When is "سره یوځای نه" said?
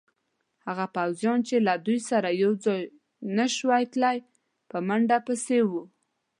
2.09-3.45